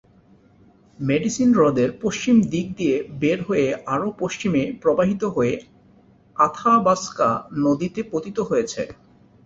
[0.99, 5.53] Medicine হ্রদের পশ্চিম দিক দিয়ে বের হয়ে আরো পশ্চিমে প্রবাহিত হয়ে
[6.35, 7.29] আথাবাস্কা
[7.57, 8.81] নদীতে পতিত হয়েছে।